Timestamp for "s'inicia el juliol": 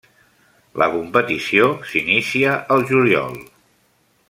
1.91-3.39